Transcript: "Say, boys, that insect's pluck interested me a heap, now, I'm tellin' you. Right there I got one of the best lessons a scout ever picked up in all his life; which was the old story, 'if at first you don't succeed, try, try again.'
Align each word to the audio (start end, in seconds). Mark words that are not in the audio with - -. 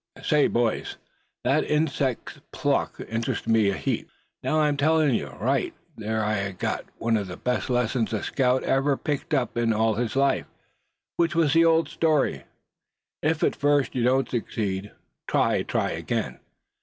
"Say, 0.23 0.47
boys, 0.47 0.97
that 1.43 1.63
insect's 1.63 2.39
pluck 2.51 2.99
interested 3.07 3.47
me 3.51 3.69
a 3.69 3.75
heap, 3.77 4.09
now, 4.41 4.59
I'm 4.59 4.75
tellin' 4.75 5.13
you. 5.13 5.27
Right 5.39 5.75
there 5.95 6.23
I 6.23 6.53
got 6.53 6.85
one 6.97 7.15
of 7.17 7.27
the 7.27 7.37
best 7.37 7.69
lessons 7.69 8.11
a 8.11 8.23
scout 8.23 8.63
ever 8.63 8.97
picked 8.97 9.35
up 9.35 9.55
in 9.57 9.71
all 9.71 9.93
his 9.93 10.15
life; 10.15 10.47
which 11.17 11.35
was 11.35 11.53
the 11.53 11.65
old 11.65 11.87
story, 11.87 12.45
'if 13.21 13.43
at 13.43 13.55
first 13.55 13.93
you 13.93 14.01
don't 14.01 14.27
succeed, 14.27 14.91
try, 15.27 15.61
try 15.61 15.91
again.' 15.91 16.39